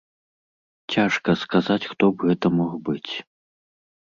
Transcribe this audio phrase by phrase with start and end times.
[0.95, 3.13] Цяжка сказаць, хто б гэта мог быць.